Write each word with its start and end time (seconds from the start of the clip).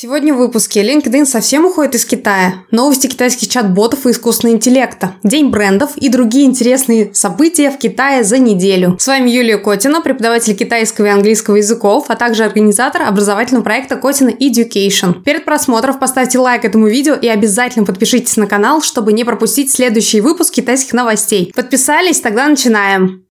Сегодня 0.00 0.32
в 0.32 0.36
выпуске 0.36 0.84
LinkedIn 0.84 1.26
совсем 1.26 1.64
уходит 1.64 1.96
из 1.96 2.04
Китая, 2.04 2.62
новости 2.70 3.08
китайских 3.08 3.48
чат-ботов 3.48 4.06
и 4.06 4.12
искусственного 4.12 4.54
интеллекта, 4.54 5.14
день 5.24 5.50
брендов 5.50 5.96
и 5.96 6.08
другие 6.08 6.46
интересные 6.46 7.12
события 7.14 7.72
в 7.72 7.78
Китае 7.78 8.22
за 8.22 8.38
неделю. 8.38 8.96
С 9.00 9.08
вами 9.08 9.28
Юлия 9.28 9.58
Котина, 9.58 10.00
преподаватель 10.00 10.54
китайского 10.54 11.06
и 11.06 11.08
английского 11.08 11.56
языков, 11.56 12.04
а 12.06 12.14
также 12.14 12.44
организатор 12.44 13.02
образовательного 13.02 13.64
проекта 13.64 13.96
Котина 13.96 14.28
Education. 14.28 15.20
Перед 15.24 15.44
просмотром 15.44 15.98
поставьте 15.98 16.38
лайк 16.38 16.64
этому 16.64 16.86
видео 16.86 17.14
и 17.14 17.26
обязательно 17.26 17.84
подпишитесь 17.84 18.36
на 18.36 18.46
канал, 18.46 18.82
чтобы 18.82 19.12
не 19.12 19.24
пропустить 19.24 19.72
следующий 19.72 20.20
выпуск 20.20 20.54
китайских 20.54 20.92
новостей. 20.92 21.50
Подписались? 21.56 22.20
Тогда 22.20 22.46
начинаем. 22.46 23.24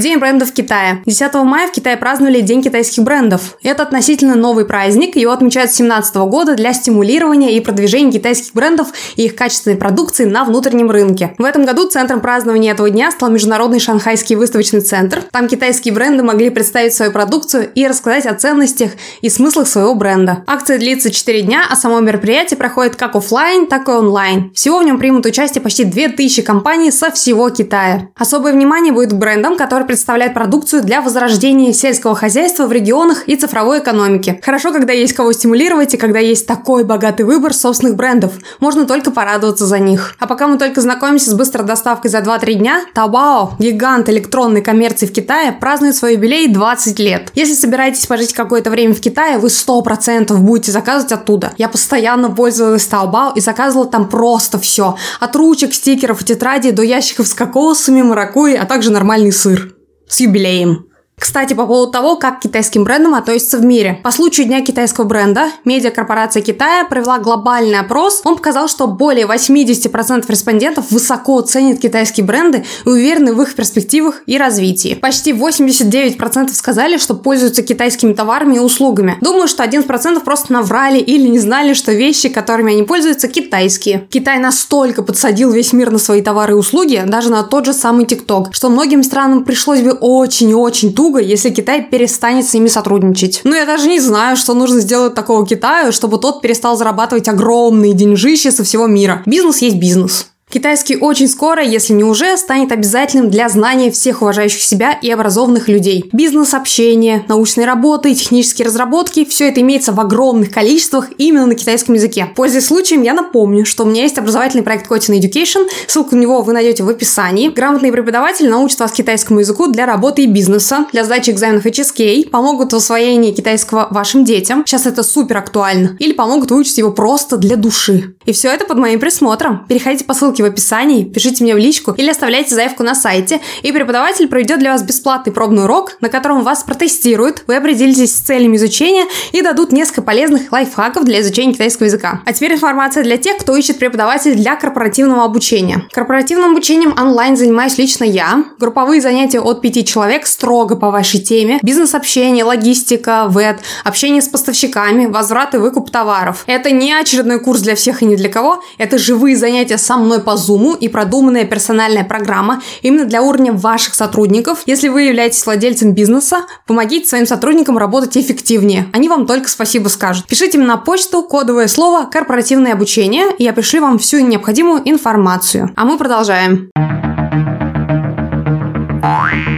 День 0.00 0.18
брендов 0.18 0.52
Китая. 0.52 1.02
10 1.04 1.34
мая 1.44 1.68
в 1.68 1.72
Китае 1.72 1.98
праздновали 1.98 2.40
День 2.40 2.62
китайских 2.62 3.02
брендов. 3.02 3.58
Это 3.62 3.82
относительно 3.82 4.34
новый 4.34 4.64
праздник, 4.64 5.14
его 5.14 5.30
отмечают 5.30 5.70
с 5.70 5.76
2017 5.76 6.16
года 6.30 6.54
для 6.54 6.72
стимулирования 6.72 7.54
и 7.54 7.60
продвижения 7.60 8.10
китайских 8.10 8.54
брендов 8.54 8.88
и 9.16 9.26
их 9.26 9.36
качественной 9.36 9.76
продукции 9.76 10.24
на 10.24 10.44
внутреннем 10.44 10.90
рынке. 10.90 11.34
В 11.36 11.44
этом 11.44 11.66
году 11.66 11.86
центром 11.86 12.20
празднования 12.20 12.72
этого 12.72 12.88
дня 12.88 13.10
стал 13.10 13.28
Международный 13.30 13.78
Шанхайский 13.78 14.36
выставочный 14.36 14.80
центр. 14.80 15.22
Там 15.30 15.48
китайские 15.48 15.92
бренды 15.92 16.22
могли 16.22 16.48
представить 16.48 16.94
свою 16.94 17.12
продукцию 17.12 17.70
и 17.74 17.86
рассказать 17.86 18.24
о 18.24 18.34
ценностях 18.34 18.92
и 19.20 19.28
смыслах 19.28 19.68
своего 19.68 19.94
бренда. 19.94 20.44
Акция 20.46 20.78
длится 20.78 21.10
4 21.10 21.42
дня, 21.42 21.66
а 21.68 21.76
само 21.76 22.00
мероприятие 22.00 22.56
проходит 22.56 22.96
как 22.96 23.16
офлайн, 23.16 23.66
так 23.66 23.86
и 23.86 23.92
онлайн. 23.92 24.50
Всего 24.54 24.78
в 24.78 24.82
нем 24.82 24.98
примут 24.98 25.26
участие 25.26 25.60
почти 25.60 25.84
2000 25.84 26.40
компаний 26.40 26.90
со 26.90 27.10
всего 27.10 27.50
Китая. 27.50 28.08
Особое 28.16 28.54
внимание 28.54 28.94
будет 28.94 29.10
к 29.10 29.16
брендам, 29.16 29.58
которые 29.58 29.89
представляют 29.90 30.34
продукцию 30.34 30.84
для 30.84 31.02
возрождения 31.02 31.72
сельского 31.72 32.14
хозяйства 32.14 32.66
в 32.66 32.70
регионах 32.70 33.26
и 33.26 33.34
цифровой 33.34 33.80
экономики. 33.80 34.40
Хорошо, 34.40 34.72
когда 34.72 34.92
есть 34.92 35.14
кого 35.14 35.32
стимулировать 35.32 35.94
и 35.94 35.96
когда 35.96 36.20
есть 36.20 36.46
такой 36.46 36.84
богатый 36.84 37.22
выбор 37.22 37.52
собственных 37.52 37.96
брендов. 37.96 38.34
Можно 38.60 38.86
только 38.86 39.10
порадоваться 39.10 39.66
за 39.66 39.80
них. 39.80 40.14
А 40.20 40.28
пока 40.28 40.46
мы 40.46 40.58
только 40.58 40.80
знакомимся 40.80 41.30
с 41.30 41.34
быстрой 41.34 41.66
доставкой 41.66 42.08
за 42.08 42.18
2-3 42.18 42.54
дня, 42.54 42.82
Taobao, 42.94 43.54
гигант 43.58 44.08
электронной 44.08 44.62
коммерции 44.62 45.06
в 45.06 45.12
Китае, 45.12 45.50
празднует 45.50 45.96
свой 45.96 46.12
юбилей 46.12 46.46
20 46.46 47.00
лет. 47.00 47.32
Если 47.34 47.54
собираетесь 47.54 48.06
пожить 48.06 48.32
какое-то 48.32 48.70
время 48.70 48.94
в 48.94 49.00
Китае, 49.00 49.38
вы 49.38 49.48
100% 49.48 50.32
будете 50.36 50.70
заказывать 50.70 51.10
оттуда. 51.10 51.52
Я 51.58 51.68
постоянно 51.68 52.30
пользовалась 52.30 52.88
Taobao 52.88 53.32
и 53.34 53.40
заказывала 53.40 53.88
там 53.88 54.08
просто 54.08 54.60
все. 54.60 54.94
От 55.18 55.34
ручек, 55.34 55.74
стикеров 55.74 56.22
и 56.22 56.24
тетрадей 56.24 56.70
до 56.70 56.82
ящиков 56.82 57.26
с 57.26 57.34
кокосами, 57.34 58.02
маракуйей, 58.02 58.56
а 58.56 58.66
также 58.66 58.92
нормальный 58.92 59.32
сыр. 59.32 59.74
С 60.10 60.20
юбилеем! 60.20 60.89
Кстати, 61.20 61.52
по 61.52 61.66
поводу 61.66 61.92
того, 61.92 62.16
как 62.16 62.40
к 62.40 62.42
китайским 62.44 62.82
брендам 62.82 63.14
относятся 63.14 63.58
в 63.58 63.64
мире. 63.64 64.00
По 64.02 64.10
случаю 64.10 64.46
Дня 64.46 64.62
китайского 64.62 65.04
бренда, 65.04 65.50
медиакорпорация 65.66 66.42
Китая 66.42 66.86
провела 66.86 67.18
глобальный 67.18 67.78
опрос. 67.78 68.22
Он 68.24 68.36
показал, 68.36 68.68
что 68.68 68.86
более 68.86 69.26
80% 69.26 70.24
респондентов 70.26 70.90
высоко 70.90 71.42
ценят 71.42 71.78
китайские 71.78 72.24
бренды 72.24 72.64
и 72.86 72.88
уверены 72.88 73.34
в 73.34 73.42
их 73.42 73.54
перспективах 73.54 74.22
и 74.24 74.38
развитии. 74.38 74.94
Почти 74.94 75.32
89% 75.32 76.54
сказали, 76.54 76.96
что 76.96 77.14
пользуются 77.14 77.62
китайскими 77.62 78.14
товарами 78.14 78.56
и 78.56 78.58
услугами. 78.58 79.18
Думаю, 79.20 79.46
что 79.46 79.62
11% 79.62 80.20
просто 80.24 80.54
наврали 80.54 80.98
или 80.98 81.28
не 81.28 81.38
знали, 81.38 81.74
что 81.74 81.92
вещи, 81.92 82.30
которыми 82.30 82.72
они 82.72 82.84
пользуются, 82.84 83.28
китайские. 83.28 84.08
Китай 84.10 84.38
настолько 84.38 85.02
подсадил 85.02 85.50
весь 85.52 85.74
мир 85.74 85.90
на 85.90 85.98
свои 85.98 86.22
товары 86.22 86.54
и 86.54 86.56
услуги, 86.56 87.02
даже 87.06 87.30
на 87.30 87.42
тот 87.42 87.66
же 87.66 87.74
самый 87.74 88.06
ТикТок, 88.06 88.54
что 88.54 88.70
многим 88.70 89.02
странам 89.02 89.44
пришлось 89.44 89.82
бы 89.82 89.92
очень-очень 89.92 90.94
туго 90.94 91.09
друга, 91.10 91.20
если 91.20 91.50
Китай 91.50 91.82
перестанет 91.82 92.46
с 92.46 92.54
ними 92.54 92.68
сотрудничать. 92.68 93.40
Ну, 93.44 93.54
я 93.54 93.66
даже 93.66 93.88
не 93.88 94.00
знаю, 94.00 94.36
что 94.36 94.54
нужно 94.54 94.80
сделать 94.80 95.14
такого 95.14 95.46
Китаю, 95.46 95.92
чтобы 95.92 96.18
тот 96.18 96.40
перестал 96.40 96.76
зарабатывать 96.76 97.28
огромные 97.28 97.94
деньжища 97.94 98.52
со 98.52 98.62
всего 98.62 98.86
мира. 98.86 99.22
Бизнес 99.26 99.58
есть 99.58 99.76
бизнес. 99.76 100.29
Китайский 100.50 100.96
очень 100.96 101.28
скоро, 101.28 101.62
если 101.62 101.92
не 101.92 102.02
уже, 102.02 102.36
станет 102.36 102.72
обязательным 102.72 103.30
для 103.30 103.48
знания 103.48 103.92
всех 103.92 104.20
уважающих 104.20 104.62
себя 104.62 104.98
и 105.00 105.08
образованных 105.08 105.68
людей. 105.68 106.10
Бизнес, 106.12 106.54
общение, 106.54 107.24
научные 107.28 107.68
работы, 107.68 108.12
технические 108.16 108.66
разработки– 108.66 109.24
все 109.30 109.48
это 109.48 109.60
имеется 109.60 109.92
в 109.92 110.00
огромных 110.00 110.50
количествах 110.50 111.10
именно 111.18 111.46
на 111.46 111.54
китайском 111.54 111.94
языке. 111.94 112.28
Пользуясь 112.34 112.66
случаем, 112.66 113.02
я 113.02 113.14
напомню, 113.14 113.64
что 113.64 113.84
у 113.84 113.86
меня 113.86 114.02
есть 114.02 114.18
образовательный 114.18 114.64
проект 114.64 114.90
Kotin 114.90 115.20
Education, 115.20 115.68
ссылку 115.86 116.16
на 116.16 116.20
него 116.20 116.42
вы 116.42 116.52
найдете 116.52 116.82
в 116.82 116.88
описании. 116.88 117.48
Грамотный 117.48 117.92
преподаватель 117.92 118.48
научит 118.48 118.80
вас 118.80 118.90
китайскому 118.90 119.38
языку 119.38 119.68
для 119.68 119.86
работы 119.86 120.24
и 120.24 120.26
бизнеса, 120.26 120.86
для 120.90 121.04
сдачи 121.04 121.30
экзаменов 121.30 121.64
HSK, 121.64 122.28
помогут 122.28 122.72
в 122.72 122.76
освоении 122.76 123.30
китайского 123.30 123.86
вашим 123.92 124.24
детям, 124.24 124.64
сейчас 124.66 124.86
это 124.86 125.04
супер 125.04 125.38
актуально, 125.38 125.96
или 126.00 126.12
помогут 126.12 126.50
выучить 126.50 126.78
его 126.78 126.90
просто 126.90 127.36
для 127.36 127.54
души. 127.54 128.16
И 128.24 128.32
все 128.32 128.50
это 128.50 128.64
под 128.64 128.78
моим 128.78 128.98
присмотром. 128.98 129.64
Переходите 129.68 130.04
по 130.04 130.12
ссылке 130.12 130.39
ссылки 130.40 130.42
в 130.42 130.44
описании, 130.44 131.04
пишите 131.04 131.44
мне 131.44 131.54
в 131.54 131.58
личку 131.58 131.92
или 131.92 132.10
оставляйте 132.10 132.54
заявку 132.54 132.82
на 132.82 132.94
сайте, 132.94 133.40
и 133.62 133.72
преподаватель 133.72 134.28
проведет 134.28 134.58
для 134.58 134.72
вас 134.72 134.82
бесплатный 134.82 135.32
пробный 135.32 135.64
урок, 135.64 135.96
на 136.00 136.08
котором 136.08 136.42
вас 136.42 136.62
протестируют, 136.64 137.44
вы 137.46 137.56
определитесь 137.56 138.14
с 138.14 138.20
целями 138.20 138.56
изучения 138.56 139.06
и 139.32 139.42
дадут 139.42 139.72
несколько 139.72 140.02
полезных 140.02 140.52
лайфхаков 140.52 141.04
для 141.04 141.20
изучения 141.20 141.52
китайского 141.52 141.86
языка. 141.86 142.22
А 142.24 142.32
теперь 142.32 142.54
информация 142.54 143.02
для 143.02 143.16
тех, 143.16 143.38
кто 143.38 143.56
ищет 143.56 143.78
преподавателя 143.78 144.34
для 144.34 144.56
корпоративного 144.56 145.24
обучения. 145.24 145.82
Корпоративным 145.92 146.52
обучением 146.52 146.94
онлайн 146.98 147.36
занимаюсь 147.36 147.78
лично 147.78 148.04
я. 148.04 148.44
Групповые 148.58 149.00
занятия 149.00 149.40
от 149.40 149.60
5 149.60 149.86
человек 149.86 150.26
строго 150.26 150.76
по 150.76 150.90
вашей 150.90 151.20
теме. 151.20 151.58
Бизнес-общение, 151.62 152.44
логистика, 152.44 153.26
веб, 153.28 153.58
общение 153.84 154.22
с 154.22 154.28
поставщиками, 154.28 155.06
возврат 155.06 155.54
и 155.54 155.58
выкуп 155.58 155.90
товаров. 155.90 156.44
Это 156.46 156.70
не 156.70 156.92
очередной 156.92 157.40
курс 157.40 157.60
для 157.60 157.74
всех 157.74 158.02
и 158.02 158.06
ни 158.06 158.16
для 158.16 158.28
кого. 158.28 158.62
Это 158.78 158.98
живые 158.98 159.36
занятия 159.36 159.78
со 159.78 159.96
мной 159.96 160.20
по 160.30 160.34
Zoom 160.34 160.78
и 160.78 160.88
продуманная 160.88 161.44
персональная 161.44 162.04
программа 162.04 162.62
именно 162.82 163.04
для 163.04 163.20
уровня 163.20 163.52
ваших 163.52 163.94
сотрудников. 163.94 164.62
Если 164.66 164.88
вы 164.88 165.02
являетесь 165.02 165.44
владельцем 165.44 165.92
бизнеса, 165.92 166.44
помогите 166.66 167.08
своим 167.08 167.26
сотрудникам 167.26 167.78
работать 167.78 168.16
эффективнее. 168.16 168.86
Они 168.92 169.08
вам 169.08 169.26
только 169.26 169.48
спасибо 169.48 169.88
скажут. 169.88 170.26
Пишите 170.26 170.58
мне 170.58 170.66
на 170.68 170.76
почту 170.76 171.22
кодовое 171.24 171.66
слово 171.66 172.04
«корпоративное 172.04 172.74
обучение», 172.74 173.26
и 173.38 173.44
я 173.44 173.52
пришлю 173.52 173.80
вам 173.82 173.98
всю 173.98 174.20
необходимую 174.20 174.88
информацию. 174.88 175.72
А 175.74 175.84
мы 175.84 175.98
продолжаем. 175.98 176.70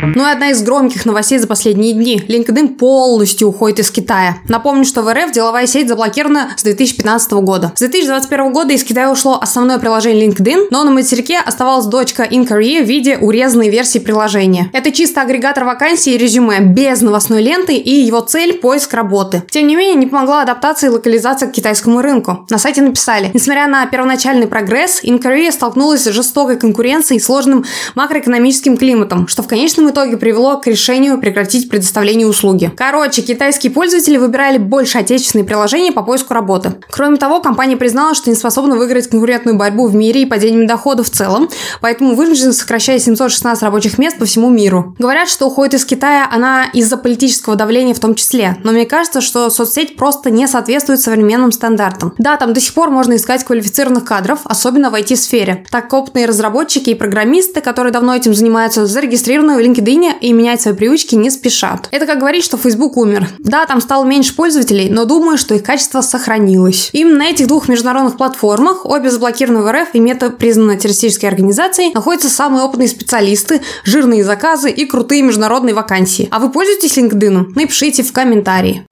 Ну 0.03 0.27
и 0.27 0.31
одна 0.31 0.51
из 0.51 0.63
громких 0.63 1.07
новостей 1.07 1.39
за 1.39 1.47
последние 1.47 1.93
дни. 1.93 2.23
LinkedIn 2.29 2.77
полностью 2.77 3.49
уходит 3.49 3.79
из 3.79 3.91
Китая. 3.91 4.39
Напомню, 4.49 4.85
что 4.85 5.03
в 5.03 5.13
РФ 5.13 5.33
деловая 5.33 5.67
сеть 5.67 5.89
заблокирована 5.89 6.51
с 6.57 6.63
2015 6.63 7.33
года. 7.33 7.73
С 7.77 7.79
2021 7.79 8.53
года 8.53 8.73
из 8.73 8.83
Китая 8.85 9.11
ушло 9.11 9.39
основное 9.41 9.79
приложение 9.79 10.29
LinkedIn, 10.29 10.69
но 10.71 10.83
на 10.85 10.91
материке 10.91 11.39
оставалась 11.39 11.87
дочка 11.87 12.25
In 12.25 12.47
Korea 12.47 12.83
в 12.83 12.89
виде 12.89 13.17
урезанной 13.17 13.71
версии 13.71 13.99
приложения. 13.99 14.71
Это 14.73 14.91
чисто 14.91 15.23
агрегатор 15.23 15.65
вакансий 15.65 16.15
и 16.15 16.19
резюме, 16.19 16.61
без 16.61 17.01
новостной 17.01 17.43
ленты 17.43 17.77
и 17.77 17.91
его 17.91 18.21
цель– 18.21 18.55
поиск 18.63 18.93
работы. 18.95 19.43
Тем 19.51 19.67
не 19.67 19.77
менее, 19.77 19.97
не 19.97 20.07
помогла 20.07 20.43
адаптация 20.43 20.91
и 20.91 20.93
локализация 20.93 21.49
к 21.49 21.53
китайскому 21.53 22.03
рынку. 22.03 22.47
На 22.51 22.59
сайте 22.59 22.83
написали, 22.83 23.31
несмотря 23.35 23.69
на 23.69 23.87
первоначальный 23.87 24.47
прогресс, 24.47 25.03
In 25.05 25.21
Korea 25.23 25.53
столкнулась 25.53 26.03
с 26.03 26.11
жестокой 26.11 26.57
конкуренцией 26.57 27.19
и 27.19 27.23
сложным 27.23 27.65
макроэкономическим 27.95 28.77
климатом, 28.77 29.29
что 29.29 29.43
в 29.43 29.49
конечном 29.49 29.92
итоге 29.93 30.17
привело 30.17 30.59
к 30.59 30.67
решению 30.67 31.19
прекратить 31.19 31.69
предоставление 31.69 32.27
услуги. 32.27 32.73
Короче, 32.77 33.23
китайские 33.23 33.73
пользователи 33.73 34.17
выбирали 34.17 34.59
больше 34.59 34.99
отечественные 34.99 35.45
приложения 35.45 35.93
по 35.93 36.03
поиску 36.03 36.35
работы. 36.35 36.73
Кроме 36.91 37.17
того, 37.17 37.41
компания 37.41 37.77
признала, 37.77 38.15
что 38.15 38.31
не 38.31 38.37
способна 38.37 38.77
выиграть 38.77 39.09
конкурентную 39.09 39.57
борьбу 39.57 39.87
в 39.87 39.95
мире 39.95 40.23
и 40.23 40.27
падением 40.27 40.67
доходов 40.67 41.07
в 41.07 41.11
целом, 41.11 41.49
поэтому 41.81 42.15
вынуждена 42.15 42.53
сокращать 42.53 43.03
716 43.03 43.63
рабочих 43.63 43.99
мест 43.99 44.19
по 44.19 44.25
всему 44.25 44.51
миру. 44.51 44.97
Говорят, 44.99 45.29
что 45.29 45.47
уходит 45.47 45.75
из 45.75 45.85
Китая 45.85 46.29
она 46.31 46.67
из-за 46.73 46.97
политического 46.97 47.57
давления 47.57 47.95
в 47.95 48.01
том 48.01 48.15
числе, 48.15 48.57
но 48.65 48.73
мне 48.73 48.87
кажется, 48.87 49.21
что 49.21 49.51
соцсеть 49.51 49.97
просто 49.97 50.31
не 50.31 50.49
соответствует 50.49 51.01
современным 51.01 51.53
стандартам. 51.53 52.15
Да, 52.19 52.37
там 52.37 52.53
до 52.53 52.61
сих 52.61 52.75
пор 52.75 52.91
можно 52.91 53.17
искать 53.17 53.45
квалифицированных 53.45 54.05
кадров, 54.05 54.41
особенно 54.45 54.91
в 54.91 54.95
IT-сфере. 54.95 55.65
Так 55.71 55.93
опытные 55.93 56.27
разработчики 56.27 56.91
и 56.91 56.95
программисты, 56.95 57.61
которые 57.61 57.93
давно 57.93 58.15
этим 58.15 58.35
занимаются, 58.35 58.87
зарегистрированы 58.87 59.57
в 59.57 59.59
LinkedIn 59.59 59.82
LinkedIn 59.83 60.19
и 60.21 60.33
менять 60.33 60.61
свои 60.61 60.75
привычки 60.75 61.15
не 61.15 61.31
спешат. 61.31 61.89
Это 61.91 62.07
как 62.07 62.19
говорить, 62.19 62.45
что 62.45 62.57
Facebook 62.57 62.97
умер. 62.97 63.29
Да, 63.39 63.67
там 63.67 63.81
стало 63.81 64.05
меньше 64.05 64.35
пользователей, 64.35 64.89
но 64.91 65.05
думаю, 65.05 65.39
что 65.39 65.55
их 65.55 65.63
качество 65.63 66.01
сохранилось. 66.01 66.91
Именно 66.93 67.19
на 67.19 67.27
этих 67.31 67.47
двух 67.47 67.69
международных 67.69 68.17
платформах, 68.17 68.85
обе 68.85 69.11
заблокированы 69.11 69.63
в 69.63 69.73
РФ 69.73 69.89
и 69.95 70.01
мета 70.01 70.31
признаны 70.31 70.77
террористической 70.77 71.29
организацией, 71.29 71.93
находятся 71.95 72.29
самые 72.29 72.65
опытные 72.65 72.89
специалисты, 72.89 73.61
жирные 73.85 74.25
заказы 74.25 74.71
и 74.71 74.85
крутые 74.87 75.23
международные 75.23 75.75
вакансии. 75.75 76.29
А 76.31 76.39
вы 76.39 76.51
пользуетесь 76.51 76.97
LinkedIn? 76.99 77.53
Напишите 77.55 78.03
в 78.03 78.13
комментарии. 78.13 78.85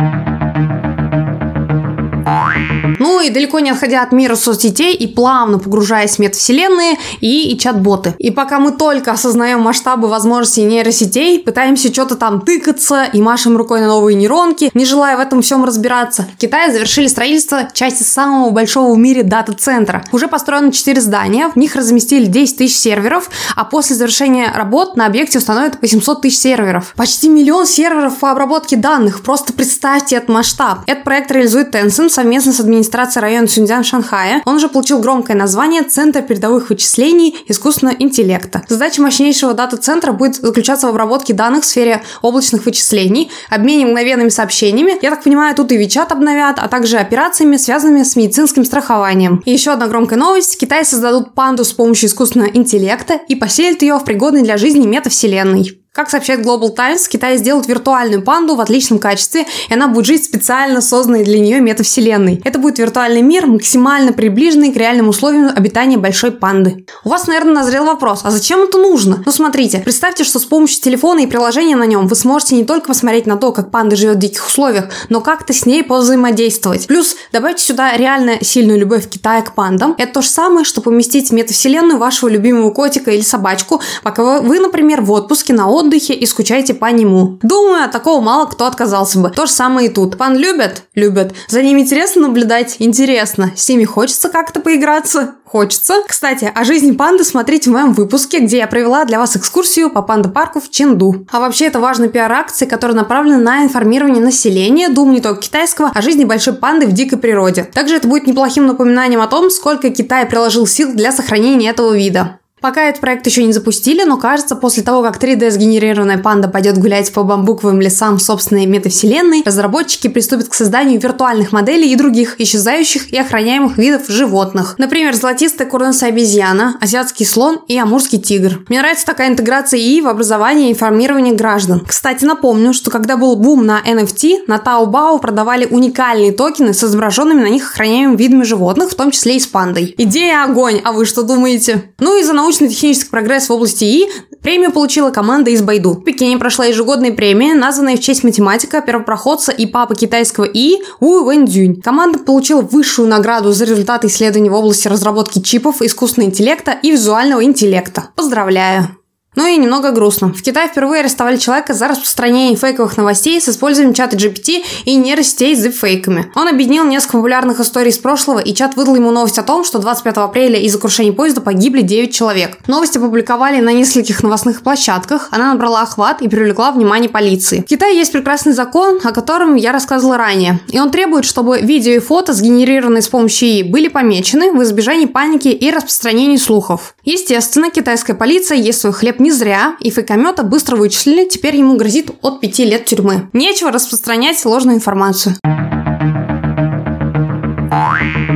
Ну 3.21 3.27
и 3.27 3.29
далеко 3.29 3.61
не 3.61 3.69
отходя 3.69 4.03
от 4.03 4.13
мира 4.13 4.35
соцсетей 4.35 4.95
и 4.95 5.07
плавно 5.07 5.59
погружаясь 5.59 6.17
в 6.17 6.21
метавселенные 6.21 6.97
и, 7.21 7.53
и 7.53 7.59
чат-боты. 7.59 8.15
И 8.17 8.31
пока 8.31 8.59
мы 8.59 8.73
только 8.73 9.13
осознаем 9.13 9.61
масштабы 9.61 10.09
возможностей 10.09 10.63
нейросетей, 10.63 11.39
пытаемся 11.39 11.93
что-то 11.93 12.17
там 12.17 12.41
тыкаться 12.41 13.05
и 13.13 13.21
машем 13.21 13.59
рукой 13.59 13.83
на 13.83 13.89
новые 13.89 14.15
нейронки, 14.15 14.71
не 14.73 14.87
желая 14.87 15.19
в 15.19 15.21
этом 15.21 15.43
всем 15.43 15.67
разбираться, 15.67 16.27
в 16.35 16.41
Китае 16.41 16.73
завершили 16.73 17.09
строительство 17.09 17.69
части 17.75 18.05
самого 18.05 18.49
большого 18.49 18.95
в 18.95 18.99
мире 18.99 19.23
дата-центра. 19.23 20.03
Уже 20.13 20.27
построено 20.27 20.73
4 20.73 20.99
здания, 21.03 21.51
в 21.55 21.57
них 21.57 21.77
разместили 21.77 22.25
10 22.25 22.57
тысяч 22.57 22.79
серверов, 22.79 23.29
а 23.55 23.67
после 23.67 23.97
завершения 23.97 24.51
работ 24.55 24.97
на 24.97 25.05
объекте 25.05 25.41
установят 25.41 25.77
800 25.83 26.23
тысяч 26.23 26.39
серверов. 26.39 26.95
Почти 26.97 27.29
миллион 27.29 27.67
серверов 27.67 28.17
по 28.17 28.31
обработке 28.31 28.77
данных. 28.77 29.21
Просто 29.21 29.53
представьте 29.53 30.17
этот 30.17 30.31
масштаб. 30.31 30.79
Этот 30.87 31.05
проект 31.05 31.31
реализует 31.31 31.75
Tencent 31.75 32.09
совместно 32.09 32.55
с 32.55 32.61
администрацией 32.61 33.10
района 33.19 33.49
Сюньцзян 33.49 33.83
Шанхая. 33.83 34.43
Он 34.45 34.57
уже 34.57 34.69
получил 34.69 35.01
громкое 35.01 35.35
название 35.35 35.83
Центр 35.83 36.23
передовых 36.23 36.71
вычислений 36.71 37.37
искусственного 37.49 37.97
интеллекта. 37.99 38.63
Задача 38.69 39.03
мощнейшего 39.03 39.55
дата-центра 39.55 40.13
будет 40.13 40.37
заключаться 40.37 40.87
в 40.87 40.91
обработке 40.91 41.35
данных 41.35 41.65
в 41.65 41.67
сфере 41.67 42.03
облачных 42.23 42.65
вычислений, 42.67 43.31
обмене 43.49 43.87
мгновенными 43.87 44.29
сообщениями. 44.29 44.99
Я 45.03 45.11
так 45.11 45.25
понимаю, 45.25 45.55
тут 45.57 45.73
и 45.73 45.77
Вичат 45.77 46.13
обновят, 46.13 46.59
а 46.59 46.69
также 46.69 46.99
операциями, 46.99 47.57
связанными 47.57 48.03
с 48.03 48.15
медицинским 48.17 48.65
страхованием. 48.65 49.43
И 49.45 49.51
еще 49.51 49.73
одна 49.73 49.89
громкая 49.89 50.19
новость. 50.19 50.59
Китай 50.59 50.85
создадут 50.85 51.35
панду 51.35 51.65
с 51.65 51.73
помощью 51.73 52.09
искусственного 52.09 52.51
интеллекта 52.51 53.19
и 53.29 53.35
поселят 53.35 53.83
ее 53.83 53.99
в 53.99 54.05
пригодной 54.05 54.43
для 54.43 54.57
жизни 54.57 54.87
метавселенной. 54.87 55.80
Как 55.93 56.09
сообщает 56.09 56.47
Global 56.47 56.73
Times, 56.73 57.09
Китай 57.09 57.37
сделает 57.37 57.67
виртуальную 57.67 58.23
панду 58.23 58.55
в 58.55 58.61
отличном 58.61 59.01
качестве, 59.01 59.45
и 59.69 59.75
она 59.75 59.89
будет 59.89 60.07
жить 60.07 60.23
в 60.23 60.27
специально 60.27 60.81
созданной 60.81 61.25
для 61.25 61.41
нее 61.41 61.61
метавселенной. 61.61 62.41
Это 62.45 62.61
будет 62.61 62.79
виртуальный 62.79 63.23
мир, 63.23 63.49
максимально 63.49 64.13
приближенный 64.13 64.73
к 64.73 64.77
реальным 64.77 65.09
условиям 65.09 65.51
обитания 65.53 65.99
большой 65.99 66.31
панды. 66.31 66.87
У 67.03 67.09
вас, 67.09 67.27
наверное, 67.27 67.55
назрел 67.55 67.87
вопрос, 67.87 68.21
а 68.23 68.31
зачем 68.31 68.61
это 68.61 68.79
нужно? 68.79 69.25
Ну 69.27 69.33
смотрите, 69.33 69.79
представьте, 69.79 70.23
что 70.23 70.39
с 70.39 70.45
помощью 70.45 70.81
телефона 70.81 71.21
и 71.21 71.27
приложения 71.27 71.75
на 71.75 71.87
нем 71.87 72.07
вы 72.07 72.15
сможете 72.15 72.55
не 72.55 72.65
только 72.65 72.87
посмотреть 72.87 73.27
на 73.27 73.37
то, 73.37 73.51
как 73.51 73.73
панда 73.73 73.97
живет 73.97 74.19
в 74.19 74.21
диких 74.21 74.47
условиях, 74.47 74.91
но 75.09 75.21
как-то 75.21 75.53
с 75.53 75.67
ней 75.67 75.83
повзаимодействовать. 75.83 76.87
Плюс 76.87 77.17
добавьте 77.33 77.65
сюда 77.65 77.97
реально 77.97 78.35
сильную 78.43 78.79
любовь 78.79 79.09
Китая 79.09 79.43
к 79.43 79.57
пандам. 79.57 79.97
Это 79.99 80.13
то 80.13 80.23
же 80.23 80.29
самое, 80.29 80.65
что 80.65 80.83
поместить 80.83 81.31
в 81.31 81.33
метавселенную 81.33 81.99
вашего 81.99 82.29
любимого 82.29 82.71
котика 82.71 83.11
или 83.11 83.23
собачку, 83.23 83.83
пока 84.05 84.41
вы, 84.41 84.61
например, 84.61 85.01
в 85.01 85.11
отпуске 85.11 85.53
на 85.53 85.69
отдыхе 85.69 85.80
отдыхе 85.81 86.15
и 86.15 86.27
скучаете 86.27 86.75
по 86.75 86.87
нему. 86.87 87.39
Думаю, 87.43 87.85
от 87.85 87.93
такого 87.93 88.21
мало 88.21 88.47
кто 88.47 88.67
отказался 88.67 89.19
бы. 89.19 89.31
То 89.31 89.47
же 89.47 89.53
самое 89.53 89.89
и 89.89 89.93
тут. 89.93 90.17
Пан 90.17 90.37
любят? 90.37 90.85
Любят. 90.95 91.35
За 91.49 91.63
ними 91.63 91.81
интересно 91.81 92.23
наблюдать? 92.23 92.77
Интересно. 92.79 93.53
С 93.57 93.69
ними 93.69 93.85
хочется 93.85 94.29
как-то 94.29 94.61
поиграться? 94.61 95.35
Хочется. 95.45 95.95
Кстати, 96.07 96.51
о 96.55 96.63
жизни 96.63 96.93
панды 96.93 97.25
смотрите 97.25 97.71
в 97.71 97.73
моем 97.73 97.93
выпуске, 97.93 98.39
где 98.39 98.59
я 98.59 98.69
провела 98.69 99.05
для 99.05 99.19
вас 99.19 99.37
экскурсию 99.37 99.91
по 99.91 100.01
панда-парку 100.01 100.61
в 100.61 100.71
Ченду. 100.71 101.27
А 101.33 101.41
вообще 101.41 101.67
это 101.67 101.81
важная 101.81 102.09
пиар-акция, 102.09 102.69
которая 102.69 102.97
направлена 102.97 103.39
на 103.39 103.65
информирование 103.65 104.23
населения, 104.23 104.89
думаю, 104.89 105.15
не 105.15 105.21
только 105.21 105.43
китайского, 105.43 105.91
о 105.93 106.03
жизни 106.03 106.25
большой 106.25 106.55
панды 106.55 106.87
в 106.87 106.93
дикой 106.93 107.19
природе. 107.19 107.65
Также 107.65 107.97
это 107.97 108.07
будет 108.07 108.29
неплохим 108.29 108.67
напоминанием 108.67 109.21
о 109.21 109.27
том, 109.27 109.51
сколько 109.51 109.91
Китай 109.91 110.25
приложил 110.25 110.69
сил 110.69 110.93
для 110.93 111.11
сохранения 111.11 111.71
этого 111.71 111.97
вида. 111.97 112.40
Пока 112.61 112.83
этот 112.85 113.01
проект 113.01 113.27
еще 113.27 113.43
не 113.43 113.53
запустили, 113.53 114.05
но 114.05 114.19
кажется, 114.19 114.55
после 114.55 114.83
того, 114.83 115.03
как 115.03 115.23
3D-сгенерированная 115.23 116.19
панда 116.19 116.49
пойдет 116.49 116.79
гулять 116.79 117.13
по 117.13 117.23
бамбуковым 117.23 117.81
лесам 117.81 118.19
собственной 118.19 118.67
метавселенной, 118.67 119.43
разработчики 119.45 120.09
приступят 120.09 120.49
к 120.49 120.55
созданию 120.55 121.01
виртуальных 121.01 121.53
моделей 121.53 121.91
и 121.91 121.97
других 121.97 122.39
исчезающих 122.39 123.13
и 123.13 123.19
охраняемых 123.19 123.79
видов 123.79 124.09
животных. 124.09 124.75
Например, 124.79 125.15
золотистая 125.15 125.67
курносая 125.67 126.11
обезьяна, 126.11 126.77
азиатский 126.81 127.25
слон 127.25 127.61
и 127.67 127.79
амурский 127.79 128.19
тигр. 128.19 128.61
Мне 128.69 128.81
нравится 128.81 129.07
такая 129.07 129.29
интеграция 129.31 129.81
ИИ 129.81 130.03
в 130.03 130.09
образование 130.09 130.69
и 130.69 130.73
информирование 130.73 131.35
граждан. 131.35 131.81
Кстати, 131.87 132.25
напомню, 132.25 132.75
что 132.75 132.91
когда 132.91 133.17
был 133.17 133.37
бум 133.37 133.65
на 133.65 133.81
NFT, 133.81 134.45
на 134.47 134.57
Taobao 134.57 135.19
продавали 135.19 135.65
уникальные 135.65 136.33
токены 136.33 136.75
с 136.75 136.85
изображенными 136.85 137.41
на 137.41 137.49
них 137.49 137.71
охраняемыми 137.71 138.17
видами 138.17 138.43
животных, 138.43 138.91
в 138.91 138.95
том 138.95 139.11
числе 139.11 139.37
и 139.37 139.41
с 139.41 139.47
пандой. 139.47 139.95
Идея 139.97 140.45
огонь, 140.45 140.81
а 140.85 140.93
вы 140.93 141.07
что 141.07 141.23
думаете? 141.23 141.93
Ну 141.99 142.19
и 142.19 142.23
за 142.23 142.33
научную 142.33 142.50
научно-технический 142.51 143.11
прогресс 143.11 143.49
в 143.49 143.53
области 143.53 143.85
ИИ 143.85 144.11
премию 144.43 144.73
получила 144.73 145.11
команда 145.11 145.51
из 145.51 145.63
Байду. 145.63 145.93
В 145.93 146.03
Пекине 146.03 146.37
прошла 146.37 146.65
ежегодная 146.65 147.13
премия, 147.13 147.55
названная 147.55 147.97
в 147.97 148.01
честь 148.01 148.25
математика, 148.25 148.81
первопроходца 148.81 149.53
и 149.53 149.67
папы 149.67 149.95
китайского 149.95 150.45
ИИ 150.45 150.83
Ву 150.99 151.25
Вэньцзюнь. 151.25 151.81
Команда 151.81 152.19
получила 152.19 152.63
высшую 152.63 153.09
награду 153.09 153.53
за 153.53 153.65
результаты 153.65 154.09
исследований 154.09 154.51
в 154.51 154.55
области 154.55 154.89
разработки 154.89 155.41
чипов, 155.41 155.81
искусственного 155.81 156.31
интеллекта 156.31 156.73
и 156.83 156.91
визуального 156.91 157.45
интеллекта. 157.45 158.09
Поздравляю! 158.17 159.00
Ну 159.37 159.47
и 159.47 159.57
немного 159.57 159.93
грустно. 159.93 160.33
В 160.33 160.43
Китае 160.43 160.69
впервые 160.69 161.01
арестовали 161.01 161.37
человека 161.37 161.73
за 161.73 161.87
распространение 161.87 162.57
фейковых 162.57 162.97
новостей 162.97 163.41
с 163.41 163.49
использованием 163.49 163.95
чата 163.95 164.17
GPT 164.17 164.65
и 164.85 164.97
нейросетей 164.97 165.55
с 165.55 165.71
фейками. 165.71 166.33
Он 166.35 166.49
объединил 166.49 166.85
несколько 166.85 167.19
популярных 167.19 167.61
историй 167.61 167.91
из 167.91 167.99
прошлого, 167.99 168.41
и 168.41 168.53
чат 168.53 168.75
выдал 168.75 168.97
ему 168.97 169.13
новость 169.13 169.39
о 169.39 169.45
том, 169.45 169.63
что 169.63 169.79
25 169.79 170.17
апреля 170.17 170.59
из-за 170.59 170.81
крушения 170.81 171.13
поезда 171.13 171.41
погибли 171.41 171.83
9 171.83 172.13
человек. 172.13 172.59
Новость 172.67 172.97
опубликовали 172.97 173.61
на 173.61 173.73
нескольких 173.73 174.21
новостных 174.25 174.63
площадках, 174.63 175.29
она 175.31 175.53
набрала 175.53 175.83
охват 175.83 176.23
и 176.23 176.29
привлекла 176.29 176.73
внимание 176.73 177.09
полиции. 177.09 177.61
В 177.61 177.67
Китае 177.67 177.97
есть 177.97 178.11
прекрасный 178.11 178.53
закон, 178.53 178.99
о 179.05 179.13
котором 179.13 179.55
я 179.55 179.71
рассказывала 179.71 180.17
ранее, 180.17 180.59
и 180.69 180.81
он 180.81 180.91
требует, 180.91 181.25
чтобы 181.25 181.61
видео 181.61 181.93
и 181.93 181.99
фото, 182.01 182.33
сгенерированные 182.33 183.03
с 183.03 183.09
помощью 183.09 183.49
ИИ, 183.49 183.63
были 183.63 183.87
помечены 183.87 184.53
в 184.53 184.61
избежании 184.65 185.07
паники 185.07 185.49
и 185.49 185.71
распространения 185.71 186.39
слухов. 186.39 186.97
Естественно, 187.05 187.71
китайская 187.71 188.15
полиция 188.15 188.59
ест 188.59 188.81
свой 188.81 188.93
хлеб 188.93 189.21
не 189.21 189.30
зря, 189.31 189.77
и 189.81 189.91
фейкомета 189.91 190.43
быстро 190.43 190.77
вычислили, 190.77 191.29
теперь 191.29 191.57
ему 191.57 191.77
грозит 191.77 192.11
от 192.23 192.41
5 192.41 192.59
лет 192.61 192.85
тюрьмы. 192.85 193.29
Нечего 193.33 193.71
распространять 193.71 194.45
ложную 194.45 194.77
информацию. 194.77 195.37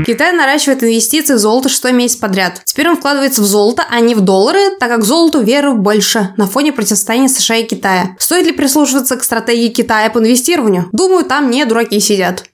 Китай 0.07 0.33
наращивает 0.33 0.83
инвестиции 0.83 1.35
в 1.35 1.39
золото 1.39 1.69
шестой 1.69 1.93
месяц 1.93 2.17
подряд. 2.17 2.61
Теперь 2.65 2.89
он 2.89 2.97
вкладывается 2.97 3.41
в 3.41 3.47
золото, 3.47 3.85
а 3.89 4.01
не 4.01 4.15
в 4.15 4.21
доллары, 4.21 4.77
так 4.79 4.91
как 4.91 5.05
золоту 5.05 5.41
веры 5.41 5.73
больше 5.73 6.35
на 6.37 6.47
фоне 6.47 6.73
противостояния 6.73 7.29
США 7.29 7.57
и 7.57 7.65
Китая. 7.65 8.15
Стоит 8.19 8.47
ли 8.47 8.53
прислушиваться 8.53 9.17
к 9.17 9.25
стратегии 9.25 9.69
Китая 9.69 10.11
по 10.11 10.19
инвестированию? 10.19 10.89
Думаю, 10.93 11.25
там 11.25 11.51
не 11.51 11.65
дураки 11.65 12.01
сидят. 12.01 12.45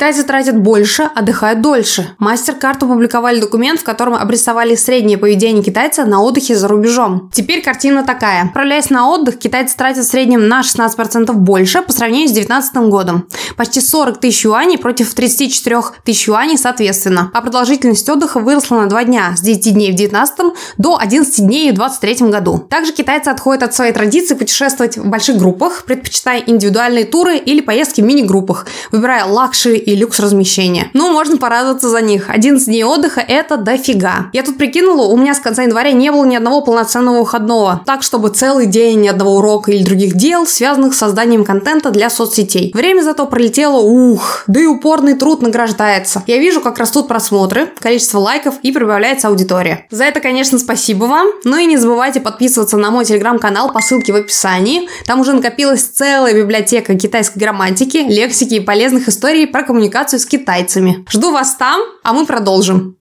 Китайцы 0.00 0.22
тратят 0.22 0.56
больше, 0.56 1.10
отдыхают 1.14 1.60
дольше. 1.60 2.14
Мастер-карт 2.18 2.82
опубликовали 2.82 3.38
документ, 3.38 3.80
в 3.80 3.84
котором 3.84 4.14
обрисовали 4.14 4.74
среднее 4.74 5.18
поведение 5.18 5.62
китайца 5.62 6.06
на 6.06 6.22
отдыхе 6.22 6.56
за 6.56 6.68
рубежом. 6.68 7.30
Теперь 7.34 7.62
картина 7.62 8.02
такая. 8.02 8.44
Отправляясь 8.44 8.88
на 8.88 9.10
отдых, 9.10 9.38
китайцы 9.38 9.76
тратят 9.76 10.06
в 10.06 10.08
среднем 10.08 10.48
на 10.48 10.62
16% 10.62 11.30
больше 11.34 11.82
по 11.82 11.92
сравнению 11.92 12.30
с 12.30 12.32
2019 12.32 12.76
годом. 12.90 13.26
Почти 13.58 13.82
40 13.82 14.18
тысяч 14.20 14.46
юаней 14.46 14.78
против 14.78 15.12
34 15.12 15.82
тысяч 16.02 16.28
юаней 16.28 16.56
соответственно. 16.56 17.30
А 17.34 17.42
продолжительность 17.42 18.08
отдыха 18.08 18.40
выросла 18.40 18.76
на 18.76 18.86
2 18.86 19.04
дня 19.04 19.34
с 19.36 19.42
10 19.42 19.74
дней 19.74 19.92
в 19.92 19.96
2019 19.96 20.54
до 20.78 20.98
11 20.98 21.46
дней 21.46 21.72
в 21.72 21.74
2023 21.74 22.30
году. 22.30 22.66
Также 22.70 22.92
китайцы 22.92 23.28
отходят 23.28 23.64
от 23.64 23.74
своей 23.74 23.92
традиции 23.92 24.34
путешествовать 24.34 24.96
в 24.96 25.06
больших 25.06 25.36
группах, 25.36 25.84
предпочитая 25.84 26.42
индивидуальные 26.46 27.04
туры 27.04 27.36
или 27.36 27.60
поездки 27.60 28.00
в 28.00 28.04
мини-группах, 28.04 28.66
выбирая 28.92 29.26
luxury 29.26 29.89
и 29.92 29.96
люкс 29.96 30.20
размещения. 30.20 30.90
Ну, 30.92 31.12
можно 31.12 31.36
порадоваться 31.36 31.88
за 31.88 32.00
них. 32.00 32.30
11 32.30 32.66
дней 32.66 32.84
отдыха– 32.84 33.20
это 33.28 33.56
дофига. 33.56 34.30
Я 34.32 34.42
тут 34.42 34.58
прикинула, 34.58 35.06
у 35.06 35.16
меня 35.16 35.34
с 35.34 35.40
конца 35.40 35.62
января 35.62 35.92
не 35.92 36.10
было 36.10 36.24
ни 36.24 36.36
одного 36.36 36.60
полноценного 36.60 37.20
выходного. 37.20 37.82
Так, 37.86 38.02
чтобы 38.02 38.30
целый 38.30 38.66
день 38.66 39.00
ни 39.00 39.08
одного 39.08 39.36
урока 39.36 39.72
или 39.72 39.82
других 39.82 40.14
дел, 40.14 40.46
связанных 40.46 40.94
с 40.94 40.98
созданием 40.98 41.44
контента 41.44 41.90
для 41.90 42.10
соцсетей. 42.10 42.70
Время 42.74 43.02
зато 43.02 43.26
пролетело, 43.26 43.80
ух, 43.80 44.44
да 44.46 44.60
и 44.60 44.66
упорный 44.66 45.14
труд 45.14 45.42
награждается. 45.42 46.22
Я 46.26 46.38
вижу, 46.38 46.60
как 46.60 46.78
растут 46.78 47.08
просмотры, 47.08 47.70
количество 47.78 48.18
лайков 48.18 48.54
и 48.62 48.72
прибавляется 48.72 49.28
аудитория. 49.28 49.86
За 49.90 50.04
это, 50.04 50.20
конечно, 50.20 50.58
спасибо 50.58 51.04
вам. 51.04 51.28
Ну 51.44 51.56
и 51.56 51.66
не 51.66 51.76
забывайте 51.76 52.20
подписываться 52.20 52.76
на 52.76 52.90
мой 52.90 53.04
телеграм-канал 53.04 53.72
по 53.72 53.80
ссылке 53.80 54.12
в 54.12 54.16
описании. 54.16 54.88
Там 55.06 55.20
уже 55.20 55.32
накопилась 55.32 55.82
целая 55.82 56.34
библиотека 56.34 56.94
китайской 56.96 57.38
грамматики, 57.38 57.98
лексики 57.98 58.54
и 58.54 58.60
полезных 58.60 59.08
историй 59.08 59.46
про 59.46 59.62
коммуникацию 59.62 59.79
коммуникацию 59.80 60.20
с 60.20 60.26
китайцами. 60.26 61.06
Жду 61.08 61.32
вас 61.32 61.54
там, 61.54 61.80
а 62.02 62.12
мы 62.12 62.26
продолжим. 62.26 62.96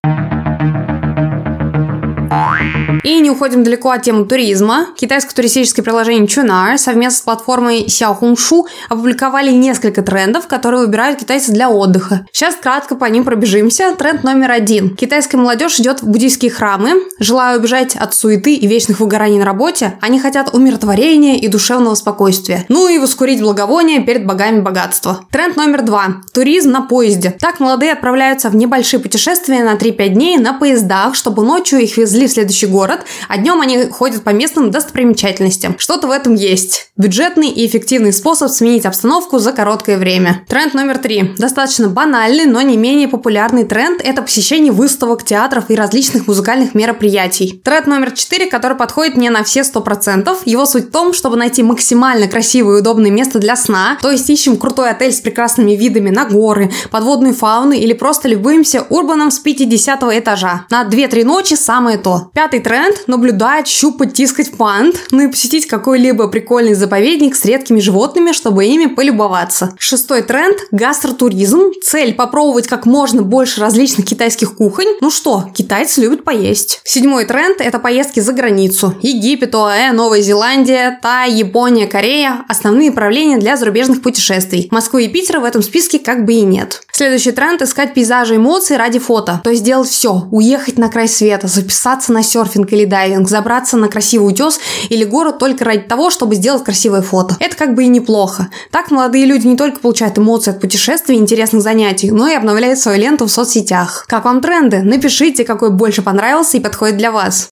И 3.03 3.19
не 3.19 3.29
уходим 3.29 3.63
далеко 3.63 3.91
от 3.91 4.03
темы 4.03 4.25
туризма. 4.25 4.87
Китайское 4.95 5.33
туристическое 5.33 5.83
приложение 5.83 6.25
Chunar 6.25 6.77
совместно 6.77 7.17
с 7.17 7.21
платформой 7.21 7.85
Xiaohongshu 7.85 8.63
опубликовали 8.89 9.51
несколько 9.51 10.01
трендов, 10.01 10.47
которые 10.47 10.81
выбирают 10.81 11.19
китайцы 11.19 11.51
для 11.51 11.69
отдыха. 11.69 12.25
Сейчас 12.31 12.55
кратко 12.55 12.95
по 12.95 13.05
ним 13.05 13.23
пробежимся. 13.23 13.95
Тренд 13.97 14.23
номер 14.23 14.51
один. 14.51 14.95
Китайская 14.95 15.37
молодежь 15.37 15.79
идет 15.79 16.01
в 16.01 16.07
буддийские 16.07 16.51
храмы. 16.51 16.91
Желая 17.19 17.57
убежать 17.57 17.95
от 17.95 18.13
суеты 18.13 18.53
и 18.53 18.67
вечных 18.67 18.99
выгораний 18.99 19.39
на 19.39 19.45
работе, 19.45 19.97
они 20.01 20.19
хотят 20.19 20.53
умиротворения 20.53 21.37
и 21.37 21.47
душевного 21.47 21.95
спокойствия. 21.95 22.65
Ну 22.69 22.87
и 22.87 22.97
воскурить 22.97 23.41
благовония 23.41 24.01
перед 24.01 24.25
богами 24.25 24.59
богатства. 24.59 25.21
Тренд 25.31 25.55
номер 25.55 25.83
два. 25.83 26.21
Туризм 26.33 26.71
на 26.71 26.81
поезде. 26.81 27.35
Так 27.39 27.59
молодые 27.59 27.93
отправляются 27.93 28.49
в 28.49 28.55
небольшие 28.55 28.99
путешествия 28.99 29.63
на 29.63 29.75
3-5 29.75 30.09
дней 30.09 30.37
на 30.37 30.53
поездах, 30.53 31.15
чтобы 31.15 31.43
ночью 31.43 31.79
их 31.79 31.97
везли 31.97 32.27
в 32.27 32.31
следующий 32.31 32.67
город, 32.67 32.88
а 33.27 33.37
днем 33.37 33.61
они 33.61 33.85
ходят 33.85 34.23
по 34.23 34.31
местным 34.31 34.71
достопримечательностям. 34.71 35.75
Что-то 35.77 36.07
в 36.07 36.11
этом 36.11 36.35
есть. 36.35 36.91
Бюджетный 36.97 37.49
и 37.49 37.65
эффективный 37.65 38.13
способ 38.13 38.49
сменить 38.49 38.85
обстановку 38.85 39.39
за 39.39 39.51
короткое 39.51 39.97
время. 39.97 40.43
Тренд 40.47 40.73
номер 40.73 40.97
три. 40.97 41.33
Достаточно 41.37 41.87
банальный, 41.89 42.45
но 42.45 42.61
не 42.61 42.77
менее 42.77 43.07
популярный 43.07 43.65
тренд– 43.65 44.01
это 44.03 44.21
посещение 44.21 44.71
выставок, 44.71 45.23
театров 45.23 45.65
и 45.69 45.75
различных 45.75 46.27
музыкальных 46.27 46.75
мероприятий. 46.75 47.61
Тренд 47.63 47.87
номер 47.87 48.11
четыре, 48.11 48.47
который 48.47 48.77
подходит 48.77 49.15
мне 49.15 49.29
на 49.29 49.43
все 49.43 49.61
100%. 49.61 50.37
Его 50.45 50.65
суть 50.65 50.89
в 50.89 50.91
том, 50.91 51.13
чтобы 51.13 51.35
найти 51.35 51.63
максимально 51.63 52.27
красивое 52.27 52.77
и 52.77 52.81
удобное 52.81 53.11
место 53.11 53.39
для 53.39 53.55
сна, 53.55 53.97
то 54.01 54.11
есть 54.11 54.29
ищем 54.29 54.57
крутой 54.57 54.91
отель 54.91 55.11
с 55.11 55.19
прекрасными 55.19 55.71
видами 55.71 56.09
на 56.09 56.25
горы, 56.25 56.71
подводную 56.91 57.33
фауну 57.33 57.73
или 57.73 57.93
просто 57.93 58.27
любуемся 58.27 58.85
урбаном 58.89 59.31
с 59.31 59.39
50 59.39 60.03
этажа. 60.03 60.65
На 60.69 60.83
2-3 60.83 61.23
ночи 61.23 61.53
самое 61.55 61.97
то. 61.97 62.31
Пятый 62.33 62.59
тренд– 62.59 62.78
наблюдать, 63.07 63.67
щупать, 63.67 64.13
тискать 64.13 64.51
панд, 64.51 64.95
ну 65.11 65.21
и 65.23 65.27
посетить 65.27 65.67
какой-либо 65.67 66.27
прикольный 66.27 66.73
заповедник 66.73 67.35
с 67.35 67.45
редкими 67.45 67.79
животными, 67.79 68.31
чтобы 68.31 68.65
ими 68.65 68.87
полюбоваться. 68.87 69.73
Шестой 69.77 70.21
тренд– 70.21 70.57
гастротуризм. 70.71 71.71
Цель– 71.83 72.13
попробовать 72.15 72.67
как 72.67 72.85
можно 72.85 73.21
больше 73.21 73.61
различных 73.61 74.05
китайских 74.05 74.55
кухонь. 74.55 74.87
Ну 75.01 75.09
что, 75.09 75.49
китайцы 75.53 76.01
любят 76.01 76.23
поесть. 76.23 76.81
Седьмой 76.83 77.25
тренд– 77.25 77.57
это 77.61 77.79
поездки 77.79 78.19
за 78.19 78.33
границу. 78.33 78.95
Египет, 79.01 79.53
ОАЭ, 79.55 79.91
Новая 79.91 80.21
Зеландия, 80.21 80.99
Тай, 81.01 81.31
Япония, 81.31 81.87
Корея– 81.87 82.45
основные 82.47 82.89
направления 82.89 83.37
для 83.37 83.57
зарубежных 83.57 84.01
путешествий. 84.01 84.67
Москвы 84.71 85.05
и 85.05 85.07
Питера 85.07 85.39
в 85.39 85.43
этом 85.43 85.61
списке 85.61 85.99
как 85.99 86.25
бы 86.25 86.33
и 86.33 86.41
нет. 86.41 86.81
Следующий 86.91 87.31
тренд– 87.31 87.61
искать 87.63 87.93
пейзажи 87.93 88.35
эмоций 88.35 88.77
ради 88.77 88.99
фото. 88.99 89.41
То 89.43 89.51
есть 89.51 89.63
делать 89.63 89.89
все. 89.89 90.27
Уехать 90.31 90.77
на 90.77 90.89
край 90.89 91.07
света, 91.07 91.47
записаться 91.47 92.11
на 92.11 92.23
серфинг 92.23 92.68
или 92.73 92.85
дайвинг, 92.85 93.27
забраться 93.27 93.77
на 93.77 93.87
красивый 93.87 94.31
утес 94.31 94.59
или 94.89 95.03
город 95.03 95.39
только 95.39 95.65
ради 95.65 95.83
того, 95.83 96.09
чтобы 96.09 96.35
сделать 96.35 96.63
красивое 96.63 97.01
фото. 97.01 97.35
Это 97.39 97.55
как 97.55 97.75
бы 97.75 97.83
и 97.83 97.87
неплохо. 97.87 98.49
Так 98.71 98.91
молодые 98.91 99.25
люди 99.25 99.47
не 99.47 99.57
только 99.57 99.79
получают 99.79 100.17
эмоции 100.17 100.51
от 100.51 100.61
путешествий 100.61 101.17
и 101.17 101.19
интересных 101.19 101.61
занятий, 101.61 102.11
но 102.11 102.27
и 102.27 102.35
обновляют 102.35 102.79
свою 102.79 102.99
ленту 102.99 103.25
в 103.25 103.31
соцсетях. 103.31 104.05
Как 104.07 104.25
вам 104.25 104.41
тренды? 104.41 104.81
Напишите, 104.81 105.43
какой 105.43 105.71
больше 105.71 106.01
понравился 106.01 106.57
и 106.57 106.59
подходит 106.59 106.97
для 106.97 107.11
вас. 107.11 107.49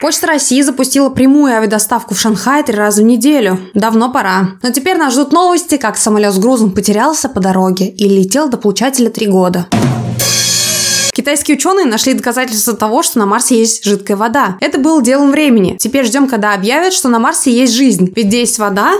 Почта 0.00 0.26
России 0.26 0.62
запустила 0.62 1.08
прямую 1.08 1.52
авиадоставку 1.52 2.14
в 2.14 2.20
Шанхай 2.20 2.62
три 2.62 2.76
раза 2.76 3.02
в 3.02 3.04
неделю. 3.04 3.58
Давно 3.74 4.12
пора. 4.12 4.50
Но 4.62 4.70
теперь 4.70 4.96
нас 4.96 5.14
ждут 5.14 5.32
новости, 5.32 5.78
как 5.78 5.96
самолет 5.96 6.32
с 6.32 6.38
грузом 6.38 6.70
потерялся 6.70 7.28
по 7.28 7.40
дороге 7.40 7.88
и 7.88 8.08
летел 8.08 8.48
до 8.48 8.56
получателя 8.56 9.10
три 9.10 9.26
года. 9.26 9.66
Китайские 11.16 11.56
ученые 11.56 11.86
нашли 11.86 12.12
доказательства 12.12 12.76
того, 12.76 13.02
что 13.02 13.18
на 13.18 13.24
Марсе 13.24 13.58
есть 13.58 13.82
жидкая 13.86 14.18
вода. 14.18 14.58
Это 14.60 14.78
было 14.78 15.00
делом 15.00 15.30
времени. 15.30 15.78
Теперь 15.80 16.04
ждем, 16.04 16.28
когда 16.28 16.52
объявят, 16.52 16.92
что 16.92 17.08
на 17.08 17.18
Марсе 17.18 17.50
есть 17.50 17.72
жизнь. 17.72 18.12
Ведь 18.14 18.26
где 18.26 18.40
есть 18.40 18.58
вода, 18.58 18.92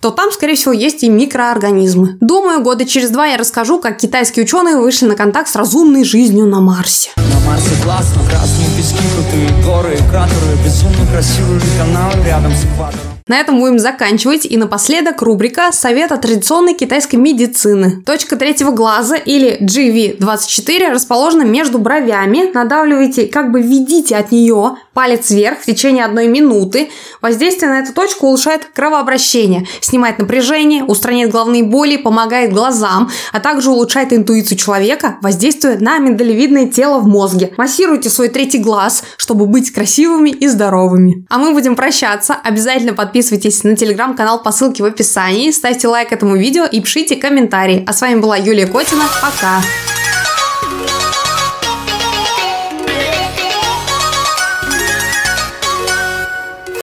то 0.00 0.10
там, 0.10 0.32
скорее 0.32 0.54
всего, 0.54 0.72
есть 0.72 1.02
и 1.02 1.10
микроорганизмы. 1.10 2.16
Думаю, 2.22 2.62
года 2.62 2.86
через 2.86 3.10
два 3.10 3.26
я 3.26 3.36
расскажу, 3.36 3.78
как 3.78 3.98
китайские 3.98 4.46
ученые 4.46 4.78
вышли 4.78 5.04
на 5.04 5.16
контакт 5.16 5.50
с 5.50 5.54
разумной 5.54 6.04
жизнью 6.04 6.46
на 6.46 6.62
Марсе. 6.62 7.10
На 7.16 7.46
Марсе 7.46 7.72
классно, 7.84 8.22
красные 8.30 8.68
пески, 8.78 8.96
крутые 9.14 9.62
горы, 9.62 9.98
кратеры, 10.10 10.56
безумно 10.64 11.06
красивые 11.12 11.60
каналы 11.78 12.24
рядом 12.24 12.52
с 12.52 12.64
экватором. 12.64 13.09
На 13.30 13.38
этом 13.38 13.60
будем 13.60 13.78
заканчивать. 13.78 14.44
И 14.44 14.56
напоследок 14.56 15.22
рубрика 15.22 15.70
«Совет 15.70 16.10
от 16.10 16.22
традиционной 16.22 16.74
китайской 16.74 17.14
медицины». 17.14 18.02
Точка 18.04 18.34
третьего 18.34 18.72
глаза 18.72 19.14
или 19.14 19.56
GV24 19.62 20.90
расположена 20.90 21.42
между 21.42 21.78
бровями. 21.78 22.50
Надавливайте, 22.52 23.28
как 23.28 23.52
бы 23.52 23.62
введите 23.62 24.16
от 24.16 24.32
нее 24.32 24.78
палец 24.94 25.30
вверх 25.30 25.60
в 25.60 25.66
течение 25.66 26.04
одной 26.04 26.26
минуты. 26.26 26.90
Воздействие 27.22 27.70
на 27.70 27.80
эту 27.80 27.92
точку 27.92 28.26
улучшает 28.26 28.64
кровообращение, 28.74 29.66
снимает 29.80 30.18
напряжение, 30.18 30.84
устраняет 30.84 31.30
головные 31.30 31.62
боли, 31.62 31.96
помогает 31.96 32.52
глазам, 32.52 33.10
а 33.32 33.40
также 33.40 33.70
улучшает 33.70 34.12
интуицию 34.12 34.58
человека, 34.58 35.18
воздействуя 35.22 35.78
на 35.78 35.98
миндалевидное 35.98 36.66
тело 36.66 36.98
в 36.98 37.06
мозге. 37.06 37.52
Массируйте 37.56 38.10
свой 38.10 38.28
третий 38.28 38.58
глаз, 38.58 39.04
чтобы 39.16 39.46
быть 39.46 39.72
красивыми 39.72 40.30
и 40.30 40.48
здоровыми. 40.48 41.26
А 41.28 41.38
мы 41.38 41.52
будем 41.52 41.76
прощаться. 41.76 42.34
Обязательно 42.34 42.94
подписывайтесь 42.94 43.64
на 43.64 43.76
телеграм-канал 43.76 44.42
по 44.42 44.52
ссылке 44.52 44.82
в 44.82 44.86
описании, 44.86 45.50
ставьте 45.50 45.88
лайк 45.88 46.12
этому 46.12 46.36
видео 46.36 46.64
и 46.64 46.80
пишите 46.80 47.16
комментарии. 47.16 47.84
А 47.86 47.92
с 47.92 48.00
вами 48.00 48.20
была 48.20 48.36
Юлия 48.36 48.66
Котина. 48.66 49.04
Пока! 49.20 49.60